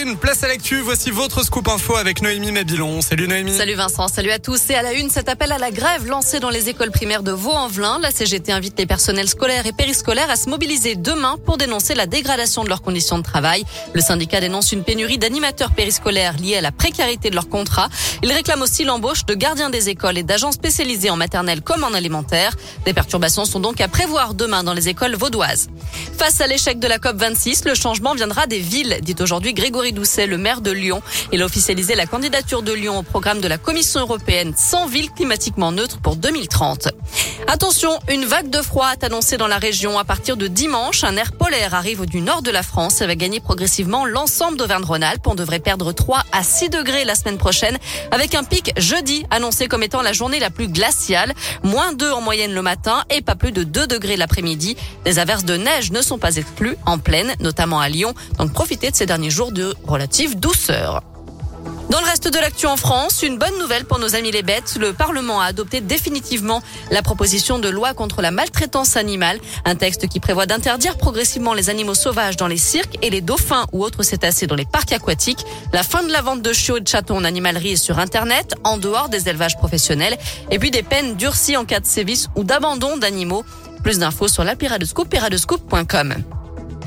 une, 0.00 0.16
place 0.16 0.42
à 0.42 0.48
l'actu. 0.48 0.80
Voici 0.80 1.10
votre 1.10 1.42
scoop 1.42 1.68
info 1.68 1.96
avec 1.96 2.20
Noémie 2.20 2.52
Mabilon. 2.52 3.00
Salut 3.00 3.28
Noémie. 3.28 3.56
Salut 3.56 3.74
Vincent, 3.74 4.08
salut 4.08 4.30
à 4.30 4.38
tous. 4.38 4.70
Et 4.70 4.74
à 4.74 4.82
la 4.82 4.92
une, 4.92 5.10
cet 5.10 5.28
appel 5.28 5.52
à 5.52 5.58
la 5.58 5.70
grève 5.70 6.06
lancé 6.06 6.38
dans 6.38 6.50
les 6.50 6.68
écoles 6.68 6.90
primaires 6.90 7.22
de 7.22 7.32
Vaux-en-Velin. 7.32 7.98
La 8.00 8.10
CGT 8.10 8.52
invite 8.52 8.78
les 8.78 8.86
personnels 8.86 9.28
scolaires 9.28 9.66
et 9.66 9.72
périscolaires 9.72 10.30
à 10.30 10.36
se 10.36 10.48
mobiliser 10.48 10.96
demain 10.96 11.36
pour 11.44 11.56
dénoncer 11.56 11.94
la 11.94 12.06
dégradation 12.06 12.64
de 12.64 12.68
leurs 12.68 12.82
conditions 12.82 13.18
de 13.18 13.22
travail. 13.22 13.64
Le 13.94 14.00
syndicat 14.00 14.40
dénonce 14.40 14.72
une 14.72 14.84
pénurie 14.84 15.18
d'animateurs 15.18 15.70
périscolaires 15.70 16.36
liée 16.36 16.56
à 16.56 16.60
la 16.60 16.72
précarité 16.72 17.30
de 17.30 17.34
leur 17.34 17.48
contrat. 17.48 17.88
Il 18.22 18.32
réclame 18.32 18.62
aussi 18.62 18.84
l'embauche 18.84 19.24
de 19.24 19.34
gardiens 19.34 19.70
des 19.70 19.88
écoles 19.88 20.18
et 20.18 20.22
d'agents 20.22 20.52
spécialisés 20.52 21.10
en 21.10 21.16
maternelle 21.16 21.62
comme 21.62 21.84
en 21.84 21.94
alimentaire. 21.94 22.56
Des 22.84 22.92
perturbations 22.92 23.44
sont 23.44 23.60
donc 23.60 23.80
à 23.80 23.88
prévoir 23.88 24.34
demain 24.34 24.62
dans 24.62 24.74
les 24.74 24.88
écoles 24.88 25.16
vaudoises. 25.16 25.68
Face 26.18 26.40
à 26.40 26.46
l'échec 26.46 26.78
de 26.78 26.86
la 26.86 26.98
COP26, 26.98 27.66
le 27.66 27.74
changement 27.74 28.14
viendra 28.14 28.46
des 28.46 28.58
villes, 28.58 28.98
dit 29.02 29.16
aujourd'hui 29.20 29.54
Grégory 29.54 29.85
Doucet, 29.92 30.26
le 30.26 30.38
maire 30.38 30.60
de 30.60 30.70
Lyon. 30.70 31.02
Il 31.32 31.42
a 31.42 31.44
officialisé 31.44 31.94
la 31.94 32.06
candidature 32.06 32.62
de 32.62 32.72
Lyon 32.72 32.98
au 32.98 33.02
programme 33.02 33.40
de 33.40 33.48
la 33.48 33.58
Commission 33.58 34.00
européenne 34.00 34.52
100 34.56 34.86
villes 34.86 35.10
climatiquement 35.10 35.72
neutres 35.72 35.98
pour 35.98 36.16
2030. 36.16 36.88
Attention, 37.48 37.98
une 38.10 38.24
vague 38.24 38.50
de 38.50 38.60
froid 38.60 38.90
est 38.92 39.04
annoncée 39.04 39.36
dans 39.36 39.46
la 39.46 39.58
région. 39.58 39.98
À 39.98 40.04
partir 40.04 40.36
de 40.36 40.46
dimanche, 40.46 41.04
un 41.04 41.16
air 41.16 41.32
polaire 41.32 41.74
arrive 41.74 42.04
du 42.04 42.20
nord 42.20 42.42
de 42.42 42.50
la 42.50 42.62
France 42.62 43.00
et 43.00 43.06
va 43.06 43.14
gagner 43.14 43.40
progressivement 43.40 44.04
l'ensemble 44.04 44.56
d'Auvergne-Rhône-Alpes. 44.56 45.26
On 45.26 45.34
devrait 45.34 45.60
perdre 45.60 45.92
3 45.92 46.24
à 46.32 46.42
6 46.42 46.70
degrés 46.70 47.04
la 47.04 47.14
semaine 47.14 47.38
prochaine 47.38 47.78
avec 48.10 48.34
un 48.34 48.44
pic 48.44 48.72
jeudi 48.76 49.24
annoncé 49.30 49.68
comme 49.68 49.82
étant 49.82 50.02
la 50.02 50.12
journée 50.12 50.40
la 50.40 50.50
plus 50.50 50.68
glaciale. 50.68 51.32
Moins 51.62 51.92
2 51.92 52.10
en 52.10 52.20
moyenne 52.20 52.52
le 52.52 52.62
matin 52.62 53.04
et 53.10 53.22
pas 53.22 53.36
plus 53.36 53.52
de 53.52 53.62
2 53.62 53.86
degrés 53.86 54.16
l'après-midi. 54.16 54.76
Des 55.04 55.18
averses 55.18 55.44
de 55.44 55.56
neige 55.56 55.92
ne 55.92 56.02
sont 56.02 56.18
pas 56.18 56.36
exclues 56.36 56.76
en 56.84 56.98
pleine, 56.98 57.34
notamment 57.40 57.80
à 57.80 57.88
Lyon. 57.88 58.14
Donc 58.38 58.52
profitez 58.52 58.90
de 58.90 58.96
ces 58.96 59.06
derniers 59.06 59.30
jours 59.30 59.52
de 59.52 59.74
relative 59.86 60.38
douceur. 60.38 61.02
Dans 61.88 62.00
le 62.00 62.06
reste 62.06 62.28
de 62.32 62.38
l'actu 62.38 62.66
en 62.66 62.76
France, 62.76 63.22
une 63.22 63.38
bonne 63.38 63.56
nouvelle 63.60 63.84
pour 63.84 64.00
nos 64.00 64.16
amis 64.16 64.32
les 64.32 64.42
bêtes. 64.42 64.76
Le 64.80 64.92
Parlement 64.92 65.40
a 65.40 65.46
adopté 65.46 65.80
définitivement 65.80 66.60
la 66.90 67.00
proposition 67.00 67.60
de 67.60 67.68
loi 67.68 67.94
contre 67.94 68.22
la 68.22 68.32
maltraitance 68.32 68.96
animale, 68.96 69.38
un 69.64 69.76
texte 69.76 70.08
qui 70.08 70.18
prévoit 70.18 70.46
d'interdire 70.46 70.96
progressivement 70.96 71.54
les 71.54 71.70
animaux 71.70 71.94
sauvages 71.94 72.36
dans 72.36 72.48
les 72.48 72.56
cirques 72.56 72.98
et 73.02 73.10
les 73.10 73.20
dauphins 73.20 73.66
ou 73.72 73.84
autres 73.84 74.02
cétacés 74.02 74.48
dans 74.48 74.56
les 74.56 74.64
parcs 74.64 74.92
aquatiques, 74.92 75.46
la 75.72 75.84
fin 75.84 76.02
de 76.02 76.10
la 76.10 76.22
vente 76.22 76.42
de 76.42 76.52
chiots 76.52 76.78
et 76.78 76.80
de 76.80 76.88
chatons 76.88 77.18
en 77.18 77.24
animalerie 77.24 77.78
sur 77.78 78.00
Internet, 78.00 78.54
en 78.64 78.78
dehors 78.78 79.08
des 79.08 79.28
élevages 79.28 79.56
professionnels, 79.56 80.18
et 80.50 80.58
puis 80.58 80.72
des 80.72 80.82
peines 80.82 81.14
durcies 81.14 81.56
en 81.56 81.64
cas 81.64 81.78
de 81.78 81.86
sévices 81.86 82.28
ou 82.34 82.42
d'abandon 82.42 82.96
d'animaux. 82.96 83.44
Plus 83.84 84.00
d'infos 84.00 84.28
sur 84.28 84.42
la 84.42 84.56
Pirate 84.56 84.84
Scoop, 84.84 85.08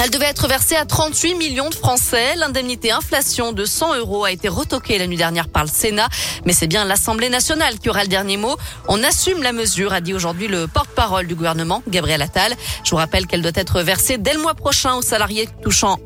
elle 0.00 0.10
devait 0.10 0.26
être 0.26 0.46
versée 0.46 0.76
à 0.76 0.84
38 0.84 1.34
millions 1.34 1.68
de 1.70 1.74
Français. 1.74 2.36
L'indemnité 2.36 2.92
inflation 2.92 3.52
de 3.52 3.64
100 3.64 3.96
euros 3.98 4.24
a 4.24 4.30
été 4.30 4.48
retoquée 4.48 4.96
la 4.98 5.06
nuit 5.06 5.16
dernière 5.16 5.48
par 5.48 5.64
le 5.64 5.68
Sénat, 5.68 6.08
mais 6.44 6.52
c'est 6.52 6.66
bien 6.66 6.84
l'Assemblée 6.84 7.28
nationale 7.28 7.78
qui 7.78 7.90
aura 7.90 8.02
le 8.02 8.08
dernier 8.08 8.36
mot. 8.36 8.56
On 8.86 9.02
assume 9.02 9.42
la 9.42 9.52
mesure, 9.52 9.92
a 9.92 10.00
dit 10.00 10.14
aujourd'hui 10.14 10.48
le 10.48 10.68
porte-parole 10.68 11.26
du 11.26 11.34
gouvernement, 11.34 11.82
Gabriel 11.88 12.22
Attal. 12.22 12.54
Je 12.84 12.90
vous 12.90 12.96
rappelle 12.96 13.26
qu'elle 13.26 13.42
doit 13.42 13.52
être 13.54 13.82
versée 13.82 14.18
dès 14.18 14.34
le 14.34 14.40
mois 14.40 14.54
prochain 14.54 14.94
aux 14.94 15.02
salariés 15.02 15.48
touchant, 15.62 15.98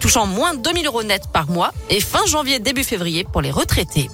touchant 0.00 0.26
moins 0.26 0.54
de 0.54 0.62
2000 0.62 0.86
euros 0.86 1.02
net 1.04 1.22
par 1.32 1.48
mois 1.48 1.72
et 1.88 2.00
fin 2.00 2.26
janvier, 2.26 2.58
début 2.58 2.84
février 2.84 3.24
pour 3.24 3.42
les 3.42 3.50
retraités. 3.50 4.10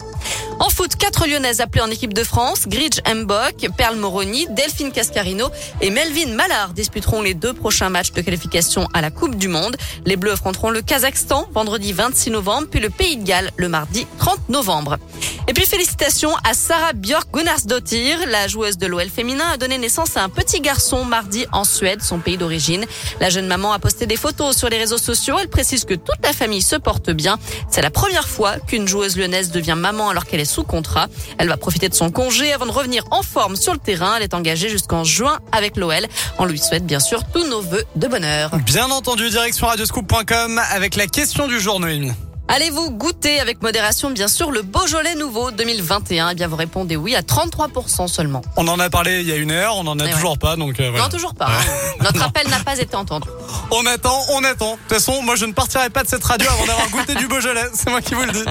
En 0.59 0.69
foot, 0.69 0.97
quatre 0.97 1.27
Lyonnaises 1.27 1.61
appelées 1.61 1.83
en 1.83 1.91
équipe 1.91 2.15
de 2.15 2.23
France. 2.23 2.69
Gridge 2.69 3.01
Mbok, 3.07 3.69
Perle 3.77 3.97
Moroni, 3.97 4.47
Delphine 4.51 4.93
Cascarino 4.93 5.49
et 5.81 5.91
Melvin 5.91 6.35
Mallard 6.35 6.73
disputeront 6.73 7.23
les 7.23 7.35
deux 7.35 7.53
prochains 7.53 7.89
matchs 7.89 8.13
de 8.13 8.21
qualification 8.21 8.89
à 8.93 9.01
la 9.01 9.11
Coupe 9.11 9.37
du 9.37 9.49
Monde. 9.49 9.77
Les 10.07 10.17
Bleus 10.17 10.33
affronteront 10.33 10.71
le 10.71 10.83
Kazakhstan 10.83 11.47
vendredi 11.53 11.93
26 11.93 12.31
novembre, 12.31 12.69
puis 12.71 12.81
le 12.81 12.91
Pays 12.91 13.17
de 13.17 13.25
Galles 13.25 13.51
le 13.57 13.69
mardi 13.69 14.07
30 14.19 14.49
novembre. 14.49 14.99
Et 15.53 15.55
puis 15.55 15.67
félicitations 15.67 16.35
à 16.45 16.55
Sarah 16.55 16.95
Björk 16.95 17.31
Gunnarsdottir, 17.31 18.27
la 18.27 18.49
joueuse 18.49 18.79
de 18.79 18.87
l'OL 18.87 19.11
féminin 19.11 19.45
a 19.53 19.59
donné 19.59 19.77
naissance 19.77 20.17
à 20.17 20.23
un 20.23 20.31
petit 20.31 20.63
garçon 20.63 21.05
mardi 21.05 21.45
en 21.53 21.65
Suède, 21.65 22.01
son 22.03 22.21
pays 22.21 22.39
d'origine. 22.39 22.87
La 23.21 23.29
jeune 23.29 23.47
maman 23.47 23.75
a 23.75 23.79
posté 23.79 24.07
des 24.07 24.17
photos 24.17 24.57
sur 24.57 24.71
les 24.71 24.79
réseaux 24.79 24.97
sociaux. 24.97 25.37
Elle 25.39 25.51
précise 25.51 25.85
que 25.85 25.93
toute 25.93 26.25
la 26.25 26.33
famille 26.33 26.63
se 26.63 26.77
porte 26.77 27.11
bien. 27.11 27.39
C'est 27.69 27.83
la 27.83 27.91
première 27.91 28.29
fois 28.29 28.61
qu'une 28.61 28.89
joueuse 28.89 29.19
lyonnaise 29.19 29.51
devient 29.51 29.75
maman 29.77 30.09
alors 30.09 30.25
qu'elle 30.25 30.41
est 30.41 30.47
sous 30.47 30.65
contrat. 30.65 31.09
Elle 31.37 31.49
va 31.49 31.59
profiter 31.59 31.91
de 31.91 31.95
son 31.95 32.11
congé 32.11 32.51
avant 32.55 32.65
de 32.65 32.73
revenir 32.73 33.05
en 33.11 33.23
forme 33.23 33.55
sur 33.55 33.75
le 33.75 33.79
terrain. 33.79 34.15
Elle 34.17 34.23
est 34.23 34.33
engagée 34.33 34.71
jusqu'en 34.71 35.05
juin 35.05 35.39
avec 35.53 35.77
l'OL. 35.77 36.07
On 36.39 36.47
lui 36.47 36.59
souhaite 36.59 36.87
bien 36.87 36.99
sûr 36.99 37.25
tous 37.31 37.47
nos 37.47 37.61
voeux 37.61 37.85
de 37.95 38.09
bonheur. 38.09 38.57
Bien 38.65 38.91
entendu, 38.91 39.29
direction 39.29 39.67
radioscoop.com 39.67 40.63
avec 40.71 40.97
la 40.97 41.07
question 41.09 41.47
du 41.47 41.61
jour, 41.61 41.79
Noémie. 41.79 42.13
Allez-vous 42.55 42.91
goûter 42.91 43.41
avec 43.41 43.63
modération, 43.63 44.11
bien 44.11 44.29
sûr, 44.29 44.51
le 44.51 44.61
Beaujolais 44.61 45.15
nouveau 45.15 45.51
2021 45.53 46.29
Eh 46.29 46.35
bien, 46.35 46.49
vous 46.49 46.57
répondez 46.57 46.97
oui 46.97 47.17
à 47.17 47.23
33% 47.23 48.09
seulement. 48.09 48.43
On 48.59 48.69
en 48.69 48.79
a 48.79 48.91
parlé 48.91 49.23
il 49.23 49.27
y 49.27 49.33
a 49.33 49.37
une 49.37 49.51
heure, 49.51 49.75
on 49.79 49.87
en 49.87 49.99
a 49.99 50.07
Eh 50.07 50.13
toujours 50.13 50.37
pas, 50.37 50.57
donc 50.57 50.79
euh, 50.79 50.91
voilà. 50.91 51.05
Non, 51.05 51.09
toujours 51.11 51.35
pas. 51.35 51.47
hein. 51.47 51.65
Notre 52.05 52.23
appel 52.23 52.47
n'a 52.51 52.59
pas 52.61 52.79
été 52.79 52.95
entendu. 52.95 53.27
On 53.71 53.87
attend, 53.87 54.21
on 54.35 54.45
attend. 54.45 54.73
De 54.73 54.77
toute 54.81 54.93
façon, 54.93 55.23
moi 55.23 55.35
je 55.35 55.47
ne 55.47 55.55
partirai 55.55 55.89
pas 55.89 56.03
de 56.03 56.09
cette 56.09 56.25
radio 56.25 56.47
avant 56.51 56.67
d'avoir 56.67 56.91
goûté 56.91 57.15
du 57.15 57.27
Beaujolais, 57.27 57.71
c'est 57.73 57.89
moi 57.89 58.03
qui 58.03 58.13
vous 58.15 58.23
le 58.25 58.33
dis. 58.33 58.45